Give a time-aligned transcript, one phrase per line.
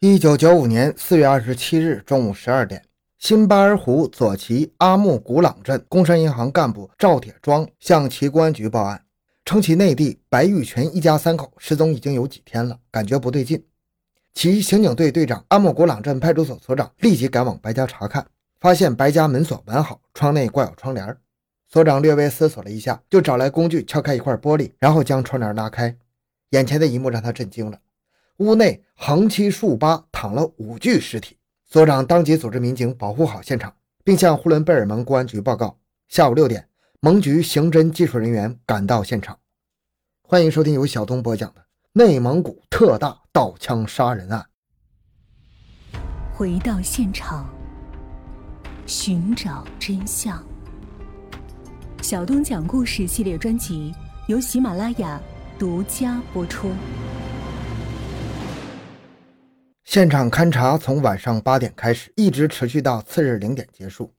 [0.00, 2.84] 一九九五年四月二十七日中午十二点，
[3.18, 9.02] 新巴尔虎左旗阿木古朗镇工商银行干部赵铁庄向其公安局报案，
[9.44, 13.60] 称其内地白玉泉一家三口失踪已经有几天了，感觉不对劲。
[14.32, 18.24] 其刑警队队长阿木古朗镇派出所所长立即赶往白家查看，
[18.60, 21.16] 发现白家门锁完好，窗内挂有窗帘。
[21.68, 25.96] 所长略微思索了一下，就找来工具撬开一块玻璃，然后将窗帘拉开。
[26.50, 27.80] 眼前的一幕让他震惊了。
[28.38, 33.74] 屋内横七竖八躺了五具尸体，所长当即组织民警保护好现场，
[34.04, 35.76] 并向呼伦贝尔盟公安局报告。
[36.08, 36.68] 下午六点，
[37.00, 39.36] 盟局刑侦技术人员赶到现场。
[40.22, 41.60] 欢迎收听由小东播讲的
[41.92, 44.46] 《内蒙古特大盗枪杀人案》。
[46.32, 47.52] 回到现场，
[48.86, 50.40] 寻找真相。
[52.00, 53.92] 小东讲故事系列专辑
[54.28, 55.20] 由喜马拉雅
[55.58, 56.70] 独家播出。
[59.88, 64.12] 现场勘查从晚上八点开始，一直持续到次日零点结束。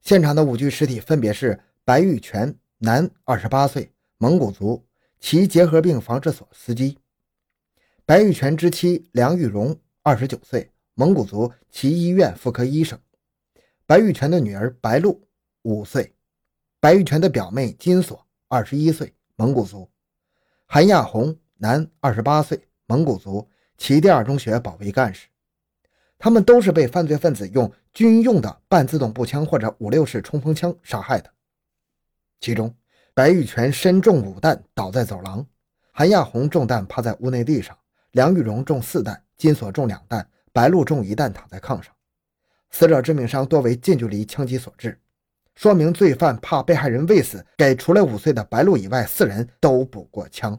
[0.00, 4.86] 现场的五具尸体分别是白玉泉，男，二十八岁，蒙古族，
[5.18, 6.94] 其结核病防治所司机；
[8.04, 12.96] 白玉泉之妻梁玉荣，二十九岁，蒙古族，其医院妇科医生；
[13.86, 15.20] 白玉泉的女儿白露，
[15.62, 16.12] 五岁；
[16.78, 19.90] 白玉泉的表妹金锁，二十一岁，蒙古族；
[20.64, 23.48] 韩亚红，男，二十八岁，蒙古族。
[23.78, 25.26] 其第二中学保卫干事，
[26.18, 31.30] 他们都是被犯罪分子用军用的半自动步枪或者五六式冲锋枪杀害的。
[32.40, 32.74] 其中，
[33.12, 35.44] 白玉泉身中五弹，倒在走廊；
[35.92, 37.74] 韩亚红中弹，趴在屋内地上；
[38.12, 41.94] 梁玉荣中四弹，金锁中两弹，白露中一弹，躺在炕上。
[42.70, 44.98] 死者致命伤多为近距离枪击所致，
[45.54, 50.58] 说明罪犯怕被害人未死，给除了五岁的白露以外四人都补过枪。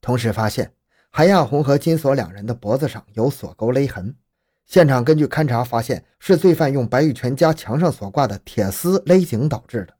[0.00, 0.75] 同时发现。
[1.16, 4.14] 韩亚红和金锁两人的脖子上有锁钩勒痕，
[4.66, 9.94] 现场根据勘查发现是罪犯用白玉泉家墙上所挂的铁丝勒颈导致的。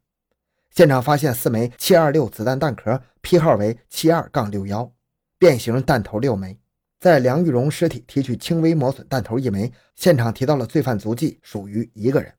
[0.69, 4.91] 现场发现四枚七二六子弹弹壳，批号为七二杠六幺，
[5.39, 6.55] 变形弹头六枚。
[6.99, 12.31] 在梁玉荣尸体提取轻微磨损弹头一枚，现场提到了罪犯足迹，属于一个人。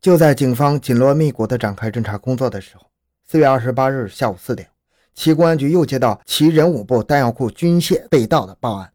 [0.00, 2.90] 就在警方紧锣密鼓地展开侦查工作的时候，
[3.24, 4.68] 四月二十八日下午四点。
[5.18, 8.92] 其公安局又接到其人武部弹药库军械被盗的报案，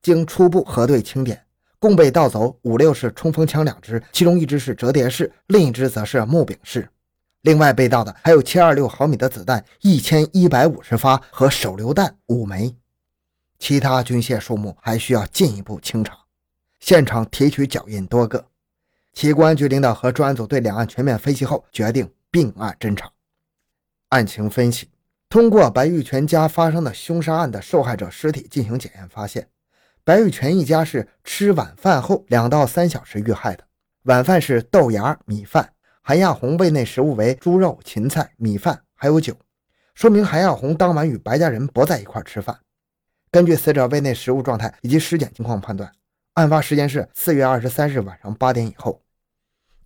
[0.00, 1.44] 经初步核对清点，
[1.78, 6.88] 共被盗走五六式冲锋枪两支，其中一支是折叠式，另一支则是木柄式。
[7.42, 12.74] 另外被盗的还有七二六毫米的子弹一千一百五十发和手榴弹五枚，
[13.58, 16.16] 其他军械数目还需要进一步清查。
[16.80, 18.46] 现场提取脚印多个。
[19.12, 23.10] 其公安局领导和专案组对两案全面分析后，决定并案侦查。
[24.08, 24.88] 案情分析。
[25.28, 29.48] 通过白玉泉家发生的凶杀案的受害者尸体进行检验，发现
[30.04, 33.64] 白玉泉一家是吃晚饭后两到三小时遇害的。
[34.04, 39.36] 晚饭是豆芽米饭，韩亚红胃内食物为猪肉、芹菜、米饭，还有酒，
[39.94, 42.60] 说明韩亚红当晚与白家人不在一块吃饭。
[43.32, 45.90] 根据死者胃内食物状态以及尸检情况判断，
[46.34, 49.02] 案发时间是四月二十三日晚上八点以后。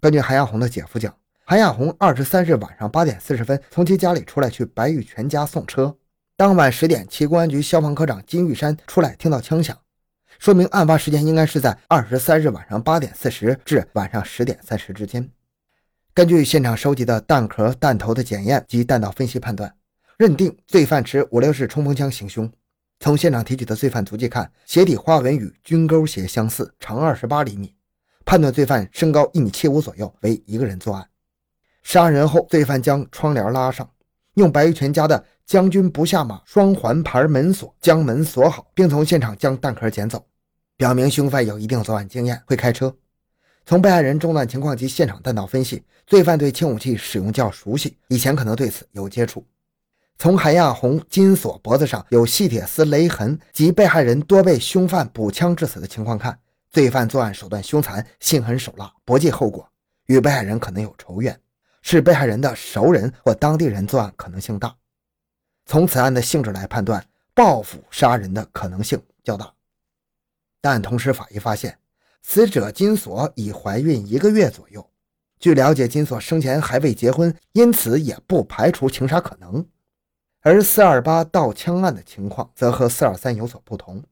[0.00, 1.19] 根据韩亚红的姐夫讲。
[1.50, 5.97] 韩亚红二十三日晚上八点四十分从其家里出来去白玉泉家送车。
[6.37, 9.77] 当晚十点，其公安局消防科长金玉山出来听到枪响，
[10.38, 15.28] 说明案发时间应该是在二十三日晚上八点四十至晚上十点三十之间。
[16.15, 19.75] 根据现场收集的弹壳、弹头的检验及弹道分析判断，
[20.19, 22.49] 认定罪犯持五六式冲锋枪行凶。
[23.00, 27.75] 从现场提取的罪犯足迹看，鞋底花纹与军钩鞋相似，长二十八厘米，
[28.25, 31.05] 判断罪犯身高一米七五左右，为一个人作案。
[31.83, 33.89] 杀人后，罪犯将窗帘拉上，
[34.35, 40.25] 用白玉泉家的“将军不下马”双环牌门锁将门锁好，并从现场将弹壳捡走，
[40.77, 42.95] 表明凶犯有一定作案经验，会开车。
[43.67, 49.45] 从被害人中弹情况及现场弹道分析，罪犯对轻武器使用较熟悉，以前可能对此有接触。
[50.19, 56.39] 从韩亚红金锁脖子上有细铁丝勒痕及被害人多被凶犯补枪致死的情况看，
[56.71, 59.67] 罪犯作案手段凶残，心狠手辣，不计后果，
[60.06, 61.38] 与被害人可能有仇怨。
[61.82, 64.77] 是被害人的熟人或当地人作案可能性大。
[65.67, 67.05] 从此案的性质来判断，
[67.35, 69.53] 报复杀人的可能性较大。
[70.61, 71.79] 但同时，法医发现
[72.23, 74.91] 死者金锁已怀孕一个月左右。
[75.38, 79.67] 据了解，金锁生前还未结婚，因此也不排除情杀可能。
[80.43, 84.03] 而四二八盗枪案的情况则和四二三有所不同。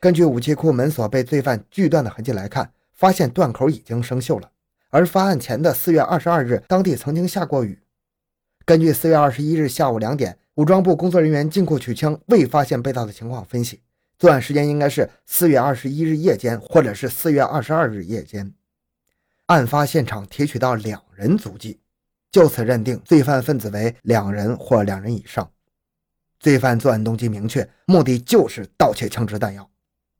[0.00, 4.50] 根据武器库门锁被罪犯锯断的痕迹来看，发现断口已经生锈了。
[4.96, 7.78] 而发案前的四月二十二日，当地曾经下过雨。
[8.64, 13.82] 根据四月二十一日下午两点武装部工作人员进库取枪未发现被盗的情况分析，
[14.18, 18.54] 作案时间应该是四月二十一日夜间，或者是四月二十二日夜间。
[19.44, 21.78] 案发现场提取到两人足迹，
[22.32, 25.50] 就此认定罪犯分子为两人或两人以上。
[26.40, 29.68] 罪犯作案动机明确，目的就是盗窃枪支弹药。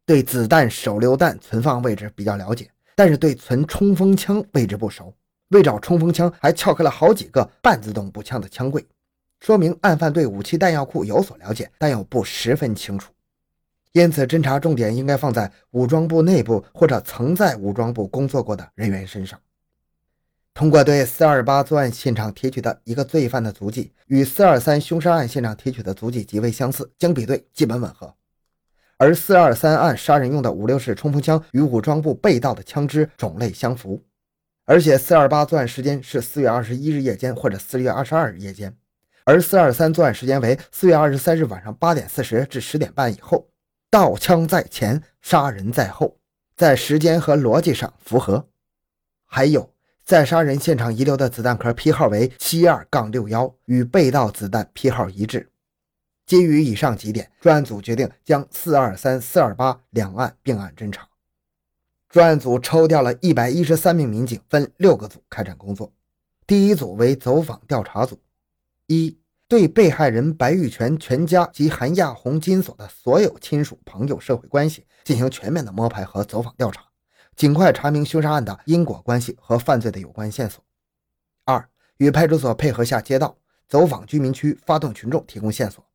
[0.05, 5.15] 对子弹手榴弹存放位置比较了解，但是对存冲锋枪位置不熟。
[5.51, 8.85] 为找冲锋枪，还撬开了好几个半自动步枪的枪柜，
[9.39, 13.13] 说明案犯对武器弹药库有所了解，但又不十分清楚。
[13.93, 19.41] 因此，侦查重点应该放在武装部内部或者曾在武装部工作过的人员身上。
[20.53, 28.13] 通过对四二八作案现场提取的一个罪犯的足迹与四二三凶杀案现场提取的足迹极为相似，经比对基本吻合。
[28.99, 34.03] 而四二三案杀人用的五六式冲锋枪与武装部被盗的枪支种类相符，
[34.65, 38.75] 而且四二八作案时间是四月二十一日夜间或者四月二十二日夜间，
[39.25, 43.49] 而四二三作案时间为四月二十三日晚上八点四十至十点半以后。
[43.89, 46.19] 盗枪在前，杀人在后，
[46.57, 48.49] 在时间和逻辑上符合。
[49.25, 49.73] 还有，
[50.05, 55.49] 在杀人现场遗留的子弹壳批号为七二杠六幺，与被盗子弹批号一致。
[56.27, 61.09] 基于以上几点，专案组决定将四二三、四二八两案并案侦查。
[62.09, 65.93] 专案组抽调了一百一十三名民警，分六个组开展工作。
[66.47, 68.19] 第一组为走访调查组，
[68.87, 69.19] 一。
[69.49, 76.83] 对被害人白玉泉全家及韩亚红金锁的所有亲属、朋友、社会关系进行全面的摸排和走访调查，
[77.37, 80.65] 尽快查明凶杀案的因果关系和犯罪的有关线索。
[81.45, 81.69] 二、
[81.99, 83.39] 与派出所配合下街道，
[83.69, 85.87] 走访居民区，发动群众提供线索。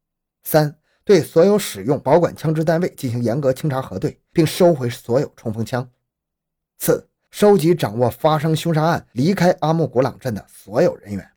[0.43, 5.89] 三、对所有使用、保管枪支单位进行严格清查核对，并收回所有冲锋枪。
[6.79, 11.31] 四、收集掌握发生凶杀案、离开阿木古朗镇的所有人员。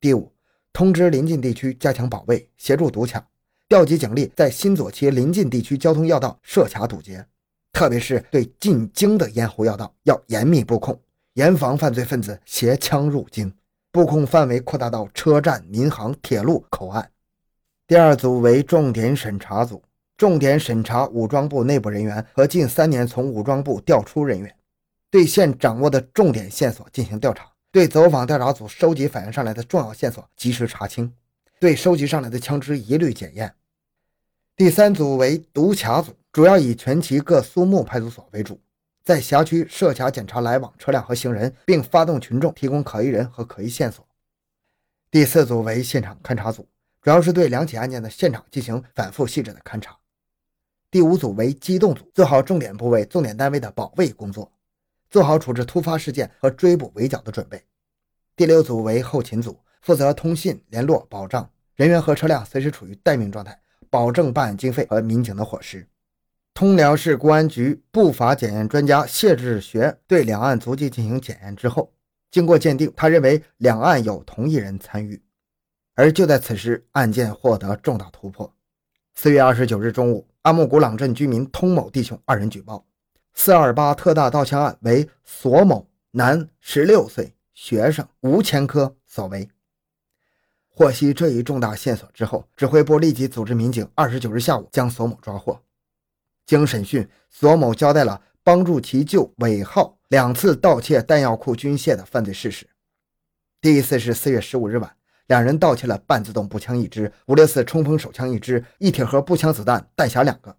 [0.00, 0.30] 第五。
[0.76, 3.24] 通知邻近地区加强保卫，协助堵卡，
[3.68, 7.24] 调集警力在新左旗邻近地区交通要道设卡堵截，
[7.72, 11.00] 特别是对进京的咽喉要道要严密布控，
[11.34, 13.54] 严防犯罪分子携枪入京。
[13.92, 17.08] 布控范围扩大到车站、民航、铁路、口岸。
[17.86, 19.82] 第二组为重点审查组，
[20.16, 24.56] 重点审查武装部内部人员和近三年从武装部调出人员，
[25.10, 27.46] 对现掌握的重点线索进行调查。
[27.70, 31.12] 对走访调查组收集反映上来的重要线索及时查清，
[31.60, 33.54] 对收集上来的枪支一律检验。
[34.56, 38.58] 第三组为堵卡组，主要以全旗各苏木派出所为主，
[39.04, 44.06] 在辖区设卡检查来往车辆和行人，并发动群众提供可疑人和可疑线索。
[45.10, 46.66] 第四组为现场勘查组，
[47.04, 49.94] 主要是对两起案件的现场进行反复细致的勘查。
[50.90, 54.50] 第五组为机动组，做好重点部位、重点单位的保卫工作。
[55.10, 57.62] 做好处置突发事件和追捕围剿的准备。
[58.34, 63.60] 第六组为后勤组，负责通信、联络、保障人员和车辆随时处于待命状态，
[63.90, 65.86] 保证办案经费和民警的伙食。
[66.54, 71.92] 通辽市公安局步法检验专家谢志学对两案足迹进行检验之后，
[72.30, 75.22] 经过鉴定，他认为两案有同一人参与。
[75.94, 78.52] 而就在此时，案件获得重大突破。
[79.14, 82.84] 四月二十九日中午，阿木古朗镇居民通某弟兄二人举报。
[83.32, 89.48] 四二八特大盗窃案为索某，男，十六岁，学生，无前科所为。
[90.68, 95.60] 获悉这一重大线索之后，指挥部立即组织民警，二十九日下午将索某抓获。
[96.44, 102.68] 经审讯，索某交代了帮助其舅尾号两次盗窃弹药库军械的犯罪事实。
[103.60, 110.56] 第一次是四月十五日晚，两人盗窃了半自动步枪一支、五六四冲锋手枪一支、一铁盒步枪子弹弹匣两个。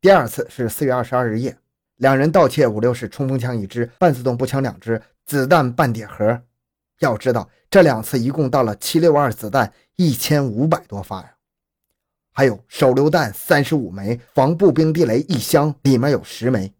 [0.00, 1.56] 第二次是四月二十二日夜。
[1.96, 6.42] 两人盗窃五六式冲锋枪一支，半自动步枪两支，子弹半铁盒。
[7.00, 11.34] 要知道，这两次一共盗了七六二子弹一千五百多发呀！
[12.32, 16.72] 还有手榴弹三十五枚，防步兵地雷一箱，里面有十枚，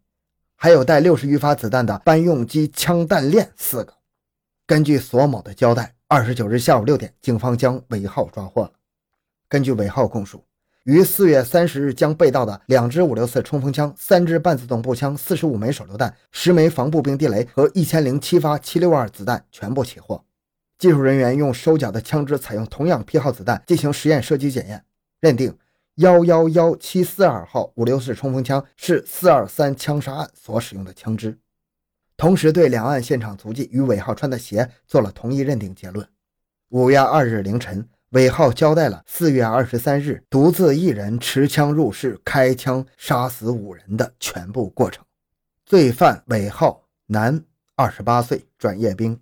[0.57, 3.93] 还有带六十余发子弹的班用机枪弹链四个。
[4.67, 8.73] 根据索某的交代，二十九日下午六点，警方将尾号抓获了。
[9.49, 10.45] 根据尾号供述。
[10.83, 20.25] 于四月三十日将被盗的两支五六四冲锋枪、三支半自动步枪、四十五枚手榴弹、十枚防步兵地雷和一千零七发七六二子弹全部起获。
[20.79, 24.85] 技术人员用收缴的枪支采用同样批号子弹进行实验射击检验，
[25.21, 25.57] 认定
[25.95, 31.39] 幺幺幺七四二号五六四冲锋枪是四二三枪杀案所使用的枪支。
[32.21, 36.07] 同时，对两岸现场足迹与尾号穿的鞋做了同一认定结论。
[36.69, 37.89] 五月二日凌晨。
[38.11, 45.05] 尾号交代了四月二十三日独自一人持枪入室开枪杀死五人的全部过程。
[45.65, 47.45] 罪犯尾号男，
[47.77, 49.19] 二十八岁，转业兵，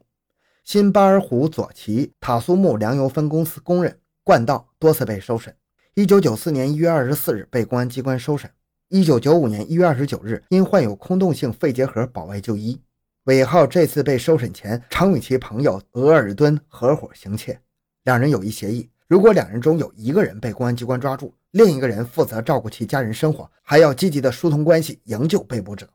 [0.64, 5.54] 新巴尔虎左旗塔苏木粮油分公司工人，惯盗，多次被收审。
[5.94, 8.50] 一九九四年一月二十四日被公安机关收审。
[8.88, 12.80] 一九九五年一月二十九日，因患有空洞性肺结核保外就医。
[13.28, 17.60] 韦浩这次被收审前，常与其朋友额尔敦合伙行窃。
[18.04, 25.86] 两人有一协议：如果两人中有一个人被公安机关抓住，另一个人负责照顾其家人生活，还要积极的疏通关系，营救被捕者。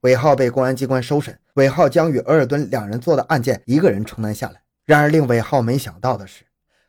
[0.00, 4.60] 韦浩被公安机关收审，韦浩将与额尔敦两人做的案件一个人承担下来。
[4.84, 6.42] 然而，令韦浩没想到的是，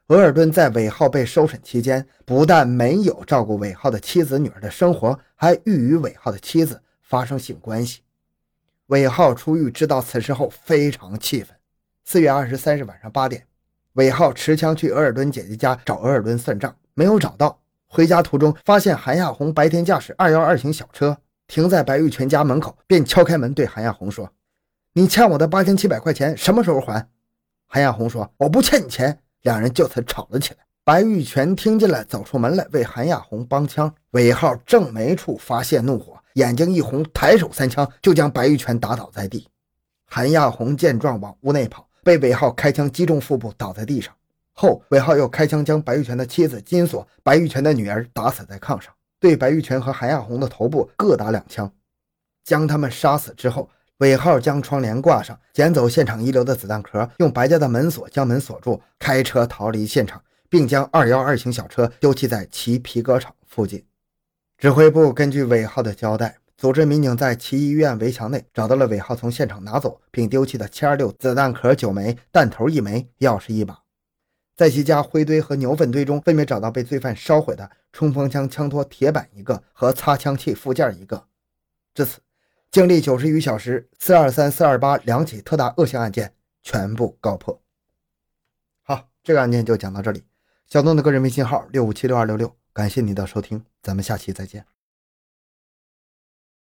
[0.08, 8.00] 额尔敦在韦浩被收审期间，不但没有照顾韦浩的妻子女儿的生活，还欲与韦浩的妻子发生性关系。
[8.88, 11.56] 韦浩出狱，知道此事后非常气愤。
[12.04, 13.46] 四月二十三日晚上八点，
[13.94, 17.60] 韦浩持枪去额尔敦姐姐家找额尔敦算账，没有找到。
[17.88, 24.30] 回家途中，发现韩亚红白天驾驶二幺二型小车停在白玉泉家门口，便敲开门对韩亚红说
[24.94, 27.08] ：“你欠我的八千七百块钱什么时候还？”
[27.68, 30.60] 韩亚红说：“我不欠你钱。”两人就此吵了起来。
[30.86, 33.94] 白玉泉听见了，走出门来为韩亚红帮腔。
[34.12, 36.18] 韦浩正没处发泄怒火。
[36.34, 39.48] 眼睛一红，抬手三枪就将白玉泉打倒在地。
[40.06, 44.14] 韩亚红见状往屋内跑，被韦浩开枪击中腹部，倒在地上。
[44.54, 51.72] 后韦浩又开枪将白玉泉的妻子金锁、白玉泉的女儿打死在炕上，对白玉泉和韩亚红的头部各打两枪。
[52.44, 63.84] 将他们杀死之后，韦浩将窗帘挂上，捡走现场遗留的子弹壳，用白家的门锁将门锁住，开车逃离现场，并将二幺二型小车丢弃在其皮革厂附近。
[64.58, 73.80] 指挥部根据韦浩的交代，组织民警在其医院围墙内找到了韦浩从现场拿走并丢弃的七二六子弹壳九枚、弹头一枚、钥匙一把。
[74.56, 81.26] 在其家灰堆和牛粪堆中，分别找到被罪犯烧毁的冲锋枪枪托铁板一个和擦枪器附件一个。
[81.94, 82.20] 至此，
[82.72, 87.60] 经历九十余小时，四二三、四二八两起特大恶性案件全部告破。
[88.84, 90.24] 好，这个案件就讲到这里。
[90.68, 92.56] 小东的个人微信号六五七六二六六。
[92.74, 94.66] 感谢您的收听，咱们下期再见。